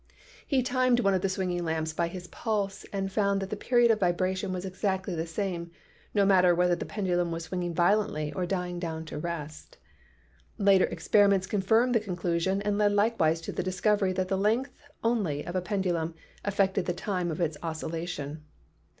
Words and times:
He 0.47 0.63
timed 0.63 1.01
one 1.01 1.13
of 1.13 1.21
the 1.21 1.29
swinging 1.29 1.63
lamps 1.63 1.93
by 1.93 2.07
his 2.07 2.25
pulse 2.25 2.87
and 2.91 3.11
found 3.11 3.39
that 3.39 3.51
the 3.51 3.55
period 3.55 3.91
of 3.91 3.99
vibration 3.99 4.51
was 4.51 4.65
exactly 4.65 5.13
the 5.13 5.27
same, 5.27 5.69
no 6.11 6.25
matter 6.25 6.55
whether 6.55 6.75
the 6.75 6.87
pendulum 6.87 7.29
was 7.31 7.43
swinging 7.43 7.75
violently 7.75 8.33
or 8.33 8.47
dying 8.47 8.79
down 8.79 9.05
to 9.05 9.19
rest. 9.19 9.77
Later 10.57 10.85
experiments 10.85 11.45
confirmed 11.45 11.93
this 11.93 12.03
conclusion 12.05 12.63
and 12.63 12.79
led 12.79 12.93
likewise 12.93 13.41
to 13.41 13.51
the 13.51 13.61
discovery 13.61 14.11
that 14.13 14.27
the 14.27 14.39
length 14.39 14.71
only 15.03 15.45
of 15.45 15.55
a 15.55 15.61
pen 15.61 15.83
dulum 15.83 16.15
affected 16.43 16.87
the 16.87 16.93
time 16.93 17.29
of 17.29 17.39
its 17.39 17.55
oscillation. 17.61 18.43